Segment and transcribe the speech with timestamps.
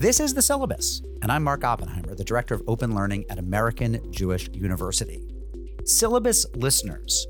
[0.00, 4.00] This is The Syllabus, and I'm Mark Oppenheimer, the Director of Open Learning at American
[4.12, 5.26] Jewish University.
[5.84, 7.26] Syllabus listeners,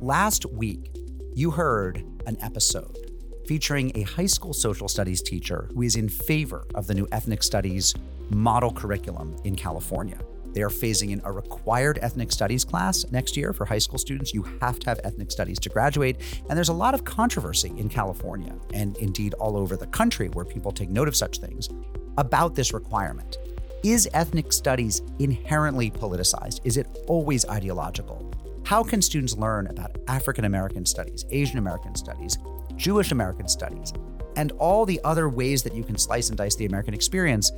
[0.00, 0.94] last week
[1.34, 3.10] you heard an episode
[3.48, 7.42] featuring a high school social studies teacher who is in favor of the new ethnic
[7.42, 7.92] studies
[8.30, 10.20] model curriculum in California.
[10.52, 14.32] They are phasing in a required ethnic studies class next year for high school students.
[14.32, 16.18] You have to have ethnic studies to graduate.
[16.48, 20.44] And there's a lot of controversy in California and indeed all over the country where
[20.44, 21.68] people take note of such things
[22.18, 23.38] about this requirement.
[23.82, 26.60] Is ethnic studies inherently politicized?
[26.64, 28.32] Is it always ideological?
[28.64, 32.38] How can students learn about African American studies, Asian American studies,
[32.76, 33.92] Jewish American studies,
[34.36, 37.52] and all the other ways that you can slice and dice the American experience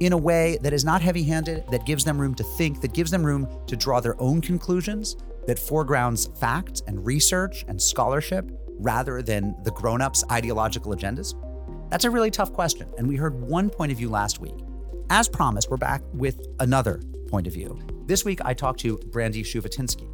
[0.00, 2.92] in a way that is not heavy handed, that gives them room to think, that
[2.92, 8.50] gives them room to draw their own conclusions, that foregrounds facts and research and scholarship
[8.78, 11.34] rather than the grown ups' ideological agendas?
[11.92, 12.90] That's a really tough question.
[12.96, 14.54] And we heard one point of view last week.
[15.10, 17.78] As promised, we're back with another point of view.
[18.06, 20.08] This week, I talked to Brandy Shufutinsky.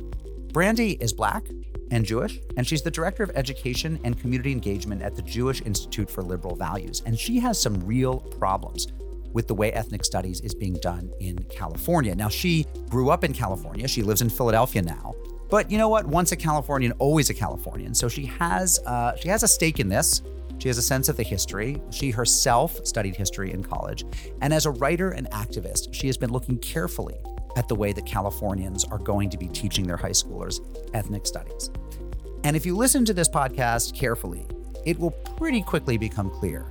[0.52, 1.44] Brandy is Black
[1.92, 6.10] and Jewish, and she's the Director of Education and Community Engagement at the Jewish Institute
[6.10, 7.04] for Liberal Values.
[7.06, 8.88] And she has some real problems
[9.32, 12.12] with the way ethnic studies is being done in California.
[12.12, 13.86] Now, she grew up in California.
[13.86, 15.14] She lives in Philadelphia now.
[15.48, 16.06] But you know what?
[16.06, 17.94] Once a Californian, always a Californian.
[17.94, 20.22] So she has uh, she has a stake in this.
[20.58, 21.80] She has a sense of the history.
[21.90, 24.04] She herself studied history in college,
[24.40, 27.16] and as a writer and activist, she has been looking carefully
[27.56, 30.60] at the way that Californians are going to be teaching their high schoolers
[30.94, 31.70] ethnic studies.
[32.44, 34.46] And if you listen to this podcast carefully,
[34.84, 36.70] it will pretty quickly become clear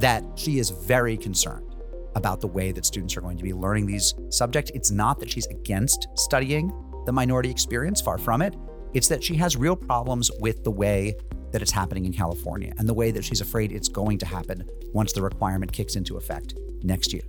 [0.00, 1.74] that she is very concerned
[2.16, 4.70] about the way that students are going to be learning these subjects.
[4.74, 6.72] It's not that she's against studying
[7.04, 8.56] the minority experience, far from it.
[8.94, 11.14] It's that she has real problems with the way
[11.52, 14.68] that it's happening in California and the way that she's afraid it's going to happen
[14.92, 17.22] once the requirement kicks into effect next year.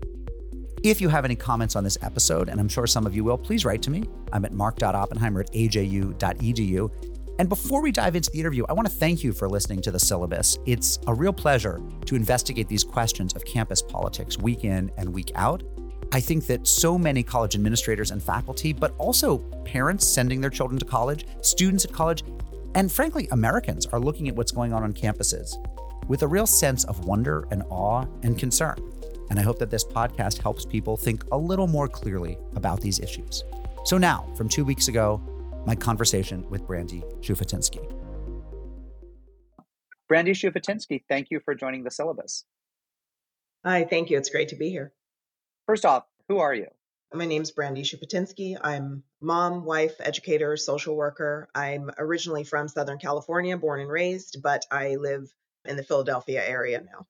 [0.84, 3.38] If you have any comments on this episode, and I'm sure some of you will,
[3.38, 4.04] please write to me.
[4.32, 6.92] I'm at mark.oppenheimer at aju.edu.
[7.40, 9.92] And before we dive into the interview, I want to thank you for listening to
[9.92, 10.58] the syllabus.
[10.66, 15.32] It's a real pleasure to investigate these questions of campus politics week in and week
[15.36, 15.64] out.
[16.12, 20.80] I think that so many college administrators and faculty, but also parents sending their children
[20.80, 22.24] to college, students at college,
[22.78, 25.56] and frankly, Americans are looking at what's going on on campuses
[26.08, 28.78] with a real sense of wonder and awe and concern.
[29.32, 33.00] And I hope that this podcast helps people think a little more clearly about these
[33.00, 33.44] issues.
[33.84, 35.20] So now, from two weeks ago,
[35.66, 37.92] my conversation with Brandy Shufutinsky.
[40.08, 42.46] Brandy Shufutinsky, thank you for joining the syllabus.
[43.66, 44.20] Hi, thank you.
[44.20, 44.94] It's great to be here.
[45.66, 46.68] First off, who are you?
[47.14, 48.58] My name's Brandy Shufutinsky.
[48.62, 51.48] I'm mom, wife, educator, social worker.
[51.56, 55.32] I'm originally from Southern California, born and raised, but I live
[55.64, 57.08] in the Philadelphia area now.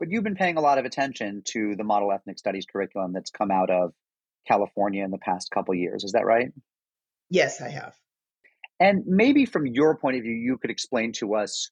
[0.00, 3.30] But you've been paying a lot of attention to the model ethnic studies curriculum that's
[3.30, 3.92] come out of
[4.48, 6.02] California in the past couple years.
[6.02, 6.52] Is that right?
[7.30, 7.94] Yes, I have.
[8.80, 11.70] And maybe from your point of view, you could explain to us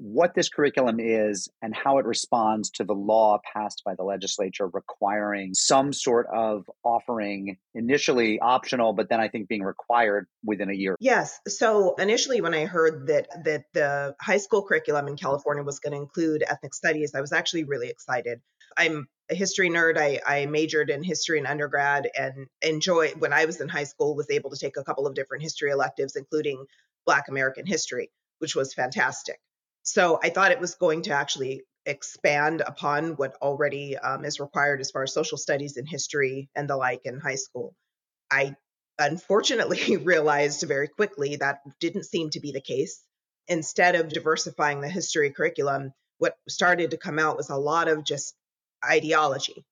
[0.00, 4.66] what this curriculum is and how it responds to the law passed by the legislature
[4.68, 10.74] requiring some sort of offering initially optional but then i think being required within a
[10.74, 15.62] year yes so initially when i heard that that the high school curriculum in california
[15.62, 18.40] was going to include ethnic studies i was actually really excited
[18.78, 19.96] i'm a history nerd.
[19.96, 24.16] I, I majored in history in undergrad and enjoy when I was in high school
[24.16, 26.66] was able to take a couple of different history electives, including
[27.06, 29.38] Black American history, which was fantastic.
[29.82, 34.80] So I thought it was going to actually expand upon what already um, is required
[34.80, 37.74] as far as social studies and history and the like in high school.
[38.30, 38.54] I
[38.98, 43.02] unfortunately realized very quickly that didn't seem to be the case.
[43.48, 48.04] Instead of diversifying the history curriculum, what started to come out was a lot of
[48.04, 48.34] just
[48.84, 49.64] ideology.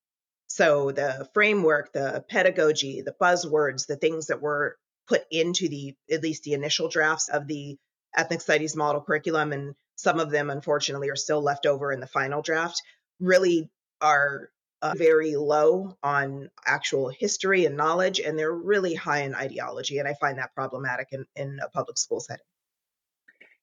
[0.47, 4.77] So the framework, the pedagogy, the buzzwords, the things that were
[5.07, 7.77] put into the at least the initial drafts of the
[8.15, 12.07] ethnic studies model curriculum and some of them unfortunately are still left over in the
[12.07, 12.81] final draft
[13.19, 13.69] really
[13.99, 14.49] are
[14.81, 20.07] uh, very low on actual history and knowledge and they're really high in ideology and
[20.07, 22.45] i find that problematic in, in a public school setting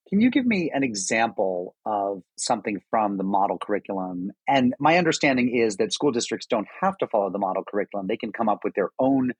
[0.09, 4.31] can you give me an example of something from the model curriculum?
[4.47, 8.07] And my understanding is that school districts don't have to follow the model curriculum.
[8.07, 9.33] They can come up with their own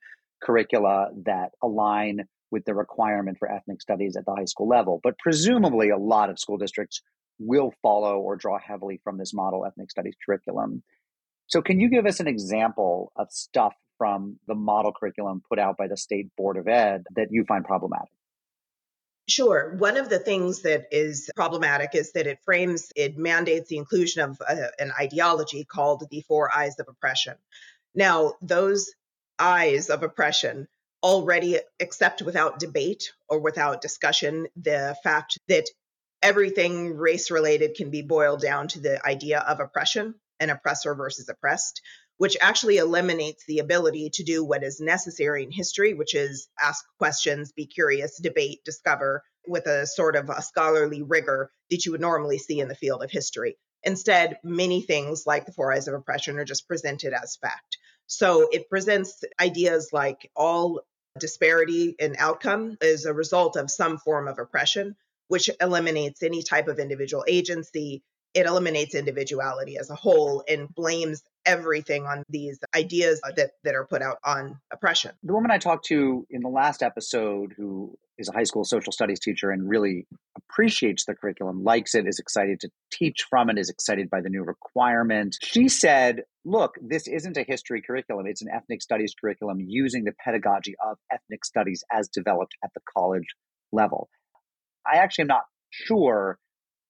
[0.43, 4.99] curricula that align with the requirement for ethnic studies at the high school level.
[5.03, 7.01] But presumably, a lot of school districts
[7.39, 10.83] will follow or draw heavily from this model ethnic studies curriculum.
[11.47, 15.77] So, can you give us an example of stuff from the model curriculum put out
[15.77, 18.09] by the State Board of Ed that you find problematic?
[19.29, 19.75] Sure.
[19.77, 24.21] One of the things that is problematic is that it frames, it mandates the inclusion
[24.21, 27.35] of a, uh, an ideology called the four eyes of oppression.
[27.93, 28.93] Now, those
[29.37, 30.67] eyes of oppression
[31.03, 35.65] already accept without debate or without discussion the fact that
[36.21, 41.29] everything race related can be boiled down to the idea of oppression and oppressor versus
[41.29, 41.81] oppressed
[42.17, 46.83] which actually eliminates the ability to do what is necessary in history, which is ask
[46.97, 52.01] questions, be curious, debate, discover with a sort of a scholarly rigor that you would
[52.01, 53.57] normally see in the field of history.
[53.83, 57.77] Instead, many things like the four eyes of oppression are just presented as fact.
[58.07, 60.81] So it presents ideas like all
[61.19, 64.95] disparity in outcome is a result of some form of oppression,
[65.27, 68.03] which eliminates any type of individual agency.
[68.37, 73.87] It eliminates individuality as a whole and blames everything on these ideas that, that are
[73.87, 75.13] put out on oppression.
[75.23, 78.93] The woman I talked to in the last episode, who is a high school social
[78.93, 80.05] studies teacher and really
[80.37, 84.29] appreciates the curriculum, likes it, is excited to teach from it, is excited by the
[84.29, 85.35] new requirement.
[85.41, 90.13] She said, Look, this isn't a history curriculum, it's an ethnic studies curriculum using the
[90.23, 93.33] pedagogy of ethnic studies as developed at the college
[93.71, 94.09] level.
[94.85, 96.37] I actually am not sure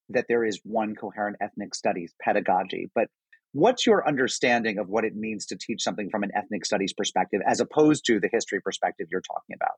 [0.10, 3.08] that there is one coherent ethnic studies pedagogy, but
[3.54, 7.42] What's your understanding of what it means to teach something from an ethnic studies perspective
[7.44, 9.78] as opposed to the history perspective you're talking about?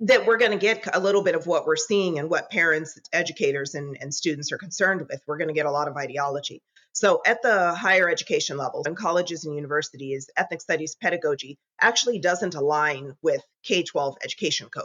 [0.00, 2.98] That we're going to get a little bit of what we're seeing and what parents,
[3.12, 5.20] educators, and, and students are concerned with.
[5.26, 6.62] We're going to get a lot of ideology.
[6.92, 12.54] So, at the higher education level, in colleges and universities, ethnic studies pedagogy actually doesn't
[12.54, 14.84] align with K 12 education code.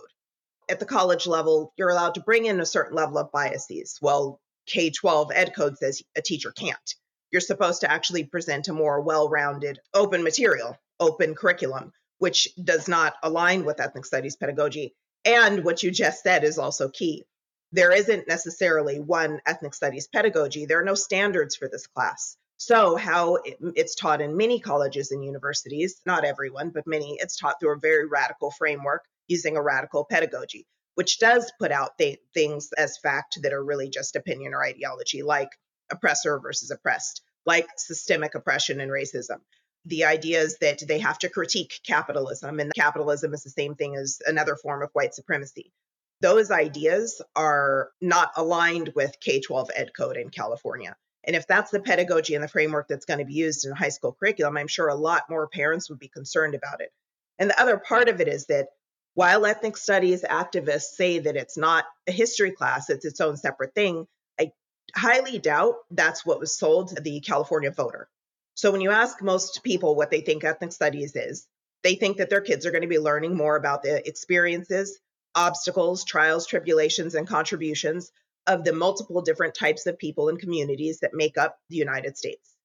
[0.71, 3.99] At the college level, you're allowed to bring in a certain level of biases.
[4.01, 6.95] Well, K 12 ed code says a teacher can't
[7.31, 12.87] you're supposed to actually present a more well rounded, open material, open curriculum, which does
[12.87, 14.93] not align with ethnic studies pedagogy.
[15.25, 17.23] And what you just said is also key.
[17.71, 22.35] There isn't necessarily one ethnic studies pedagogy, there are no standards for this class.
[22.57, 23.39] So, how
[23.75, 27.79] it's taught in many colleges and universities, not everyone, but many, it's taught through a
[27.79, 33.39] very radical framework using a radical pedagogy, which does put out th- things as fact
[33.41, 35.49] that are really just opinion or ideology, like
[35.89, 39.39] oppressor versus oppressed, like systemic oppression and racism.
[39.85, 43.95] The idea is that they have to critique capitalism, and capitalism is the same thing
[43.95, 45.71] as another form of white supremacy.
[46.19, 50.95] Those ideas are not aligned with K 12 ed code in California.
[51.23, 53.89] And if that's the pedagogy and the framework that's going to be used in high
[53.89, 56.91] school curriculum, I'm sure a lot more parents would be concerned about it.
[57.39, 58.67] And the other part of it is that
[59.13, 63.75] while ethnic studies activists say that it's not a history class, it's its own separate
[63.75, 64.07] thing,
[64.39, 64.51] I
[64.95, 68.07] highly doubt that's what was sold to the California voter.
[68.53, 71.47] So when you ask most people what they think ethnic studies is,
[71.83, 74.99] they think that their kids are going to be learning more about the experiences,
[75.35, 78.11] obstacles, trials, tribulations, and contributions
[78.47, 82.55] of the multiple different types of people and communities that make up the United States.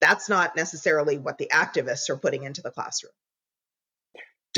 [0.00, 3.12] That's not necessarily what the activists are putting into the classroom.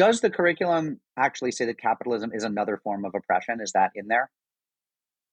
[0.01, 3.61] Does the curriculum actually say that capitalism is another form of oppression?
[3.61, 4.31] Is that in there?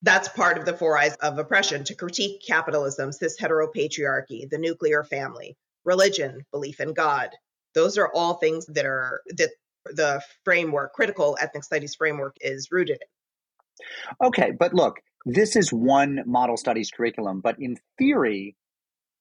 [0.02, 5.06] That's part of the four eyes of oppression to critique capitalism, cis heteropatriarchy, the nuclear
[5.06, 5.56] family,
[5.86, 7.30] religion, belief in God.
[7.76, 9.52] Those are all things that are that
[9.86, 14.28] the framework, critical ethnic studies framework, is rooted in.
[14.28, 18.58] Okay, but look, this is one model studies curriculum, but in theory,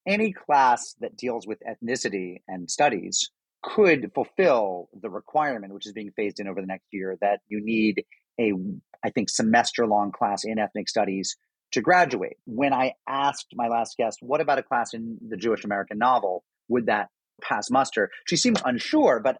[0.09, 3.31] any class that deals with ethnicity and studies
[3.67, 7.61] could fulfill the requirement, which is being phased in over the next year, that you
[7.61, 8.05] need
[8.39, 8.53] a,
[9.05, 11.37] I think, semester long class in ethnic studies
[11.73, 12.37] to graduate.
[12.47, 16.45] When I asked my last guest, what about a class in the Jewish American novel?
[16.69, 17.09] Would that
[17.43, 18.11] pass muster?
[18.27, 19.39] She seemed unsure, but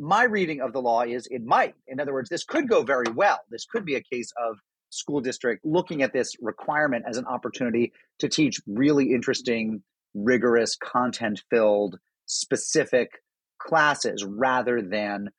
[0.00, 1.74] my reading of the law is it might.
[1.86, 3.38] In other words, this could go very well.
[3.50, 4.56] This could be a case of
[4.88, 11.42] school district looking at this requirement as an opportunity to teach really interesting, rigorous, content
[11.50, 13.10] filled, specific
[13.60, 15.30] classes rather than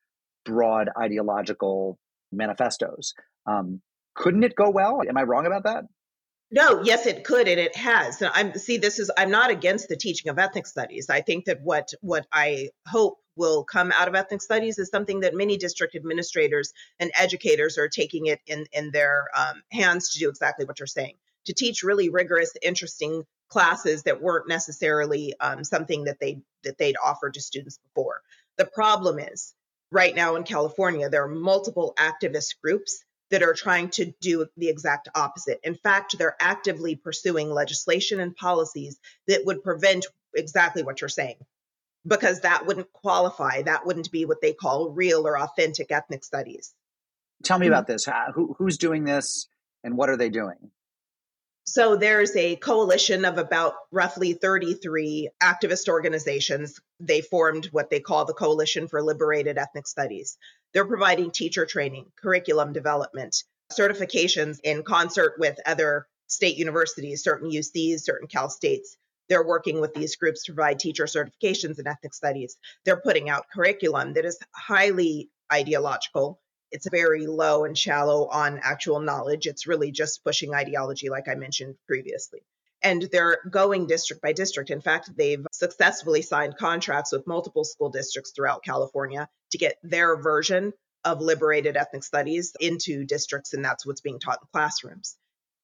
[0.46, 1.98] broad ideological
[2.32, 3.14] manifestos.
[3.46, 3.82] Um,
[4.16, 5.02] couldn't it go well?
[5.08, 5.86] Am I wrong about that?
[6.54, 8.22] No, yes, it could, and it has.
[8.22, 11.10] And I'm see, this is I'm not against the teaching of ethnic studies.
[11.10, 15.22] I think that what what I hope will come out of ethnic studies is something
[15.22, 20.20] that many district administrators and educators are taking it in in their um, hands to
[20.20, 25.64] do exactly what you're saying to teach really rigorous, interesting classes that weren't necessarily um,
[25.64, 28.22] something that they that they'd offered to students before.
[28.58, 29.54] The problem is
[29.92, 34.70] right now in California, there are multiple activist groups that are trying to do the
[34.70, 35.60] exact opposite.
[35.64, 40.06] In fact, they're actively pursuing legislation and policies that would prevent
[40.36, 41.38] exactly what you're saying,
[42.06, 43.62] because that wouldn't qualify.
[43.62, 46.74] That wouldn't be what they call real or authentic ethnic studies.
[47.44, 48.08] Tell me about this.
[48.34, 49.48] Who, who's doing this
[49.84, 50.72] and what are they doing?
[51.64, 56.80] So there's a coalition of about roughly 33 activist organizations.
[57.00, 60.38] They formed what they call the Coalition for Liberated Ethnic Studies.
[60.74, 68.02] They're providing teacher training, curriculum development, certifications in concert with other state universities, certain UCs,
[68.02, 68.98] certain Cal States.
[69.30, 72.58] They're working with these groups to provide teacher certifications in ethnic studies.
[72.86, 76.41] They're putting out curriculum that is highly ideological.
[76.72, 79.46] It's very low and shallow on actual knowledge.
[79.48, 82.42] It's really just pushing ideology, like I mentioned previously.
[82.84, 84.72] And they're going district by district.
[84.72, 90.20] In fact, they've successfully signed contracts with multiple school districts throughout California to get their
[90.20, 90.74] version
[91.04, 95.18] of liberated ethnic studies into districts, and that's what's being taught in classrooms.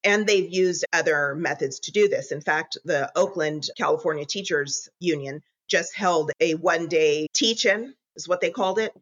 [0.04, 2.30] And they've used other methods to do this.
[2.30, 8.28] In fact, the Oakland, California Teachers Union just held a one day teach in, is
[8.28, 8.92] what they called it,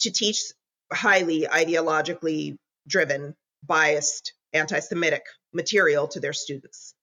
[0.00, 0.44] to teach
[0.92, 6.94] highly ideologically driven, biased, anti Semitic material to their students.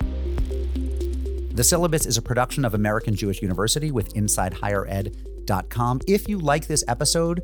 [0.00, 6.00] The syllabus is a production of American Jewish University with InsideHigherEd.com.
[6.06, 7.42] If you like this episode,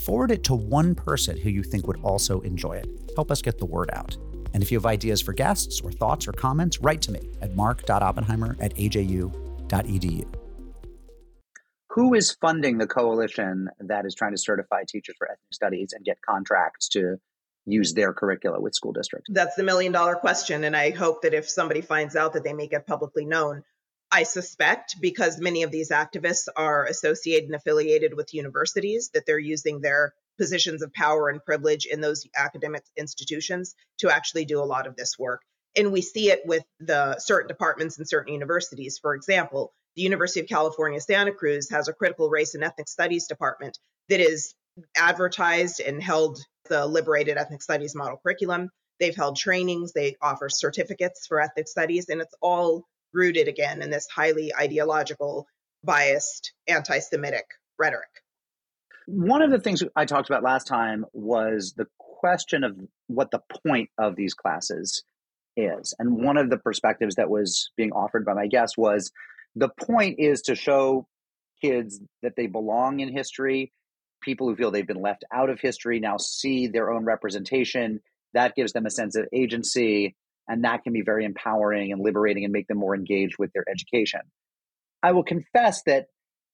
[0.00, 2.88] forward it to one person who you think would also enjoy it.
[3.16, 4.16] Help us get the word out.
[4.54, 7.54] And if you have ideas for guests or thoughts or comments, write to me at
[7.54, 10.37] mark.oppenheimer at aju.edu.
[11.90, 16.04] Who is funding the coalition that is trying to certify teachers for ethnic studies and
[16.04, 17.16] get contracts to
[17.64, 19.30] use their curricula with school districts?
[19.32, 20.64] That's the million dollar question.
[20.64, 23.62] And I hope that if somebody finds out that they make it publicly known.
[24.10, 29.38] I suspect because many of these activists are associated and affiliated with universities that they're
[29.38, 34.64] using their positions of power and privilege in those academic institutions to actually do a
[34.64, 35.42] lot of this work.
[35.76, 38.98] And we see it with the certain departments and certain universities.
[38.98, 43.26] For example, the University of California, Santa Cruz has a critical race and ethnic studies
[43.26, 44.54] department that is
[44.96, 46.38] advertised and held
[46.68, 48.70] the liberated ethnic studies model curriculum.
[49.00, 53.90] They've held trainings, they offer certificates for ethnic studies, and it's all rooted again in
[53.90, 55.48] this highly ideological,
[55.82, 58.22] biased, anti Semitic rhetoric.
[59.06, 62.78] One of the things I talked about last time was the question of
[63.08, 65.02] what the point of these classes
[65.56, 65.92] is.
[65.98, 69.10] And one of the perspectives that was being offered by my guest was
[69.56, 71.06] the point is to show
[71.62, 73.72] kids that they belong in history.
[74.22, 78.00] People who feel they've been left out of history now see their own representation.
[78.34, 80.16] That gives them a sense of agency,
[80.48, 83.64] and that can be very empowering and liberating and make them more engaged with their
[83.68, 84.20] education.
[85.02, 86.06] I will confess that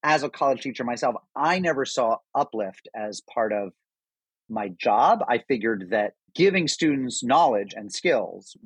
[0.03, 3.73] as a college teacher myself, I never saw uplift as part of
[4.49, 5.21] my job.
[5.27, 8.57] I figured that giving students knowledge and skills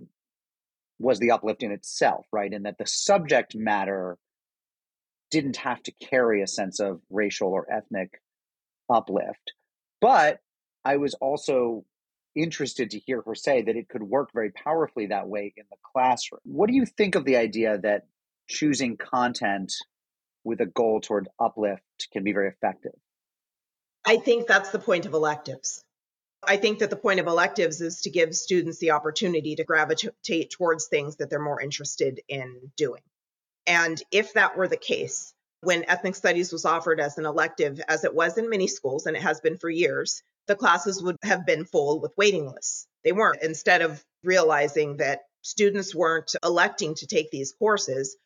[0.99, 2.53] was the uplift in itself, right?
[2.53, 4.19] And that the subject matter
[5.31, 8.21] didn't have to carry a sense of racial or ethnic
[8.91, 9.53] uplift.
[10.01, 10.41] But
[10.85, 11.85] I was also
[12.35, 15.77] interested to hear her say that it could work very powerfully that way in the
[15.93, 16.41] classroom.
[16.45, 18.07] What do you think of the idea that
[18.49, 19.73] choosing content
[20.45, 22.93] with a goal toward uplift can be very effective?
[24.07, 25.85] I think that's the point of electives.
[26.47, 30.51] I think that the point of electives is to give students the opportunity to gravitate
[30.51, 33.03] towards things that they're more interested in doing.
[33.67, 38.05] And if that were the case, when ethnic studies was offered as an elective, as
[38.05, 41.45] it was in many schools and it has been for years, the classes would have
[41.45, 42.87] been full with waiting lists.
[43.05, 43.43] They weren't.
[43.43, 48.17] Instead of realizing that students weren't electing to take these courses,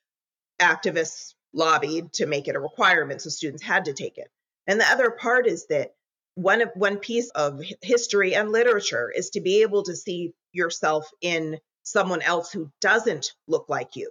[0.61, 4.29] activists lobbied to make it a requirement so students had to take it.
[4.67, 5.95] And the other part is that
[6.35, 11.59] one one piece of history and literature is to be able to see yourself in
[11.83, 14.11] someone else who doesn't look like you.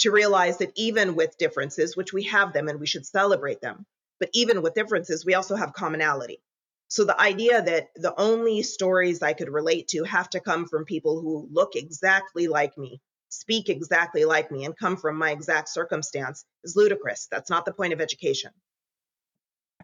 [0.00, 3.84] To realize that even with differences, which we have them and we should celebrate them,
[4.20, 6.40] but even with differences, we also have commonality.
[6.86, 10.84] So the idea that the only stories I could relate to have to come from
[10.84, 15.68] people who look exactly like me speak exactly like me and come from my exact
[15.68, 17.28] circumstance is ludicrous.
[17.30, 18.52] That's not the point of education.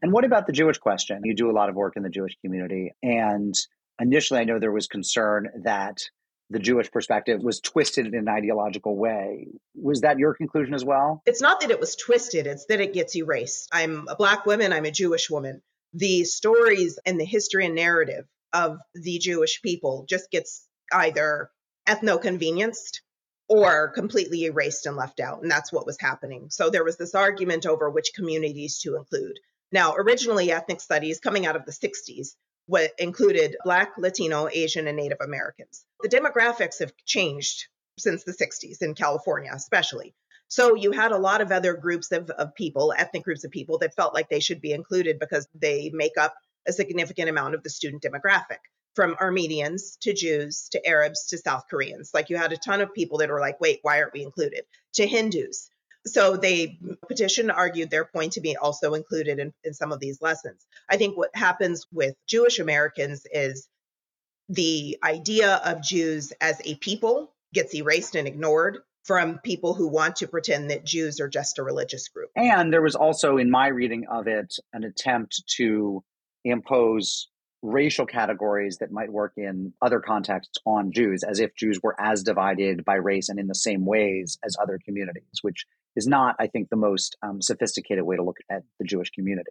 [0.05, 1.23] And what about the Jewish question?
[1.25, 2.93] You do a lot of work in the Jewish community.
[3.03, 3.55] And
[3.99, 6.03] initially, I know there was concern that
[6.51, 9.47] the Jewish perspective was twisted in an ideological way.
[9.75, 11.23] Was that your conclusion as well?
[11.25, 13.71] It's not that it was twisted, it's that it gets erased.
[13.73, 15.63] I'm a Black woman, I'm a Jewish woman.
[15.95, 21.49] The stories and the history and narrative of the Jewish people just gets either
[21.89, 23.01] ethno convenienced
[23.49, 25.41] or completely erased and left out.
[25.41, 26.49] And that's what was happening.
[26.51, 29.39] So there was this argument over which communities to include.
[29.75, 34.97] Now, originally, ethnic studies coming out of the 60s what included Black, Latino, Asian, and
[34.97, 35.85] Native Americans.
[36.01, 37.67] The demographics have changed
[37.99, 40.15] since the 60s in California, especially.
[40.47, 43.79] So you had a lot of other groups of, of people, ethnic groups of people
[43.79, 46.35] that felt like they should be included because they make up
[46.69, 48.61] a significant amount of the student demographic
[48.95, 52.13] from Armenians to Jews to Arabs to South Koreans.
[52.15, 54.63] Like you had a ton of people that were like, wait, why aren't we included?
[54.95, 55.69] To Hindus.
[56.07, 60.21] So they petition argued their point to be also included in, in some of these
[60.21, 60.67] lessons.
[60.89, 63.69] I think what happens with Jewish Americans is
[64.49, 70.17] the idea of Jews as a people gets erased and ignored from people who want
[70.17, 72.31] to pretend that Jews are just a religious group.
[72.37, 76.03] And there was also, in my reading of it, an attempt to
[76.45, 77.29] impose
[77.63, 82.23] racial categories that might work in other contexts on Jews, as if Jews were as
[82.23, 85.65] divided by race and in the same ways as other communities, which
[85.97, 89.51] is not, I think, the most um, sophisticated way to look at the Jewish community.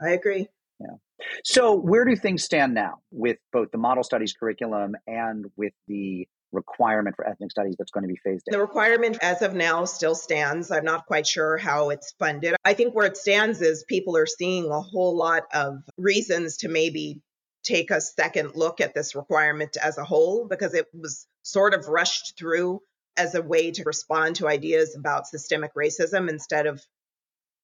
[0.00, 0.48] I agree.
[0.80, 0.96] Yeah.
[1.44, 6.28] So, where do things stand now with both the model studies curriculum and with the
[6.52, 8.52] requirement for ethnic studies that's going to be phased in?
[8.52, 10.70] The requirement as of now still stands.
[10.70, 12.56] I'm not quite sure how it's funded.
[12.64, 16.68] I think where it stands is people are seeing a whole lot of reasons to
[16.68, 17.22] maybe
[17.64, 21.88] take a second look at this requirement as a whole because it was sort of
[21.88, 22.80] rushed through
[23.16, 26.82] as a way to respond to ideas about systemic racism instead of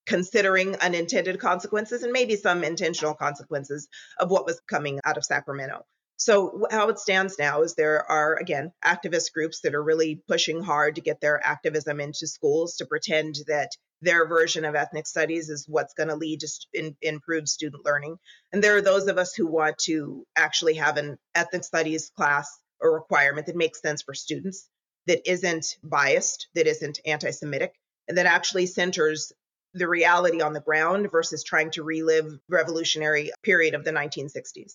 [0.07, 5.85] considering unintended consequences and maybe some intentional consequences of what was coming out of Sacramento.
[6.17, 10.63] So, how it stands now is there are, again, activist groups that are really pushing
[10.63, 13.71] hard to get their activism into schools to pretend that
[14.03, 18.19] their version of ethnic studies is what's going to lead to in, improved student learning.
[18.53, 22.49] And there are those of us who want to actually have an ethnic studies class
[22.81, 24.69] or requirement that makes sense for students,
[25.07, 27.75] that isn't biased, that isn't anti Semitic,
[28.09, 29.33] and that actually centers
[29.75, 34.75] the reality on the ground versus trying to relive revolutionary period of the 1960s.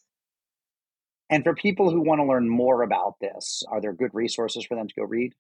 [1.30, 4.76] And for people who want to learn more about this, are there good resources for
[4.76, 5.34] them to go read?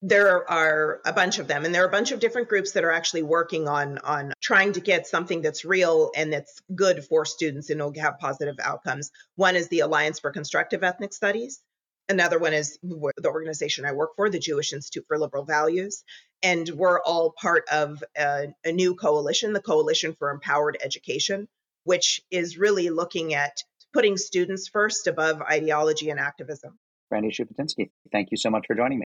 [0.00, 2.84] There are a bunch of them, and there are a bunch of different groups that
[2.84, 7.24] are actually working on on trying to get something that's real and that's good for
[7.24, 9.10] students and will have positive outcomes.
[9.36, 11.60] One is the Alliance for Constructive Ethnic Studies.
[12.08, 16.04] Another one is the organization I work for, the Jewish Institute for Liberal Values.
[16.42, 21.48] And we're all part of a, a new coalition, the Coalition for Empowered Education,
[21.84, 23.62] which is really looking at
[23.94, 26.78] putting students first above ideology and activism.
[27.08, 29.04] Brandy Shufutinsky, thank you so much for joining me.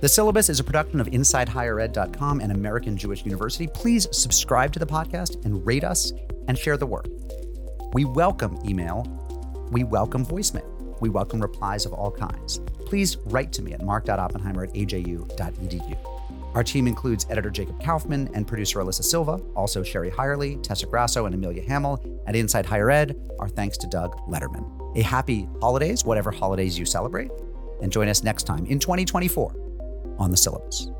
[0.00, 3.66] The Syllabus is a production of InsideHigherEd.com and American Jewish University.
[3.66, 6.12] Please subscribe to the podcast and rate us
[6.48, 7.06] and share the work.
[7.92, 9.21] We welcome email.
[9.72, 11.00] We welcome voicemail.
[11.00, 12.58] We welcome replies of all kinds.
[12.84, 15.96] Please write to me at mark.oppenheimer at aju.edu.
[16.54, 21.24] Our team includes editor Jacob Kaufman and producer Alyssa Silva, also Sherry Hirely, Tessa Grasso,
[21.24, 22.04] and Amelia Hamill.
[22.26, 24.94] At Inside Higher Ed, our thanks to Doug Lederman.
[24.94, 27.30] A happy holidays, whatever holidays you celebrate,
[27.80, 29.56] and join us next time in 2024
[30.18, 30.90] on the syllabus.